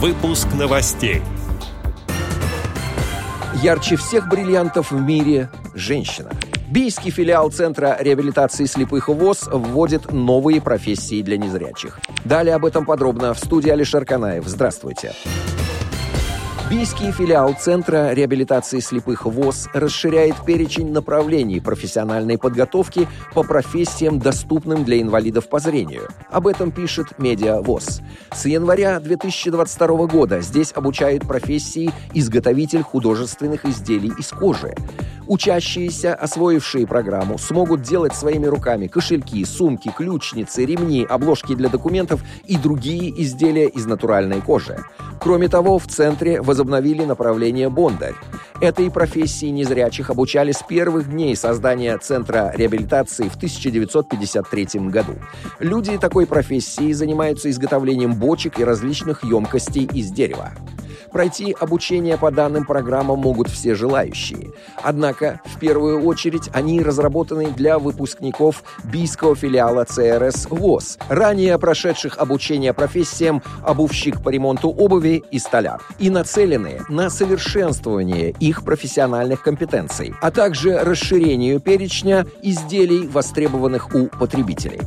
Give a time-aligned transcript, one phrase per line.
[0.00, 1.22] Выпуск новостей.
[3.60, 6.30] Ярче всех бриллиантов в мире– женщина.
[6.70, 11.98] Бийский филиал Центра реабилитации слепых ВОЗ вводит новые профессии для незрячих.
[12.24, 14.46] Далее об этом подробно в студии Алишер Канаев.
[14.46, 15.14] Здравствуйте.
[15.24, 15.57] Здравствуйте.
[16.70, 25.00] Бийский филиал Центра реабилитации слепых ВОЗ расширяет перечень направлений профессиональной подготовки по профессиям, доступным для
[25.00, 26.08] инвалидов по зрению.
[26.30, 28.02] Об этом пишет Медиа ВОЗ.
[28.34, 34.74] С января 2022 года здесь обучают профессии изготовитель художественных изделий из кожи.
[35.28, 42.56] Учащиеся, освоившие программу, смогут делать своими руками кошельки, сумки, ключницы, ремни, обложки для документов и
[42.56, 44.78] другие изделия из натуральной кожи.
[45.20, 48.14] Кроме того, в центре возобновили направление «Бондарь».
[48.62, 55.12] Этой профессии незрячих обучали с первых дней создания Центра реабилитации в 1953 году.
[55.58, 60.52] Люди такой профессии занимаются изготовлением бочек и различных емкостей из дерева.
[61.12, 64.50] Пройти обучение по данным программам могут все желающие.
[64.82, 72.72] Однако, в первую очередь, они разработаны для выпускников бийского филиала ЦРС ВОЗ, ранее прошедших обучение
[72.72, 80.30] профессиям обувщик по ремонту обуви и столяр, и нацелены на совершенствование их профессиональных компетенций, а
[80.30, 84.80] также расширению перечня изделий, востребованных у потребителей.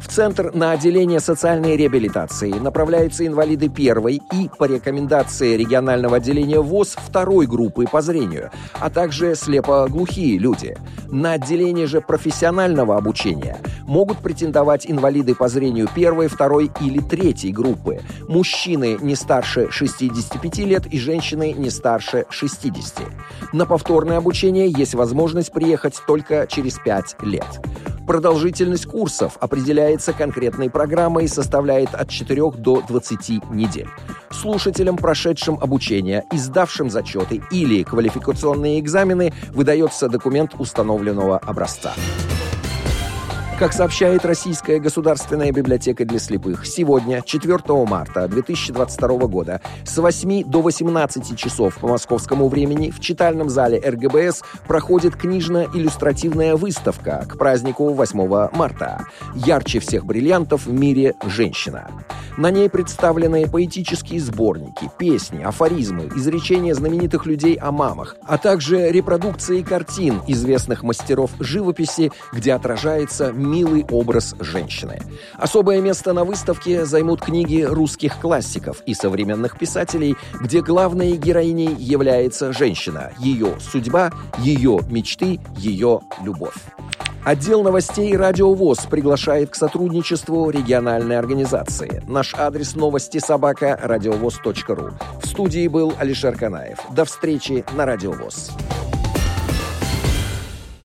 [0.00, 6.96] В Центр на отделение социальной реабилитации направляются инвалиды первой и, по рекомендации регионального отделения ВОЗ,
[6.96, 10.76] второй группы по зрению, а также слепоглухие люди.
[11.10, 18.00] На отделение же профессионального обучения могут претендовать инвалиды по зрению первой, второй или третьей группы,
[18.26, 23.06] мужчины не старше 65 лет и женщины не старше 60.
[23.52, 27.60] На повторное обучение есть возможность приехать только через 5 лет.
[28.10, 33.86] Продолжительность курсов определяется конкретной программой и составляет от 4 до 20 недель.
[34.32, 41.92] Слушателям, прошедшим обучение и сдавшим зачеты или квалификационные экзамены, выдается документ установленного образца.
[43.60, 50.62] Как сообщает Российская государственная библиотека для слепых, сегодня, 4 марта 2022 года, с 8 до
[50.62, 58.48] 18 часов по московскому времени в читальном зале РГБС проходит книжно-иллюстративная выставка к празднику 8
[58.56, 59.04] марта.
[59.34, 61.90] Ярче всех бриллиантов в мире «Женщина».
[62.38, 69.60] На ней представлены поэтические сборники, песни, афоризмы, изречения знаменитых людей о мамах, а также репродукции
[69.60, 75.00] картин известных мастеров живописи, где отражается милый образ женщины.
[75.36, 82.52] Особое место на выставке займут книги русских классиков и современных писателей, где главной героиней является
[82.52, 86.54] женщина, ее судьба, ее мечты, ее любовь.
[87.24, 92.02] Отдел новостей «Радио ВОЗ» приглашает к сотрудничеству региональной организации.
[92.08, 94.90] Наш адрес новости собака радиовоз.ру.
[95.22, 96.78] В студии был Алишер Канаев.
[96.90, 98.52] До встречи на «Радио ВОЗ».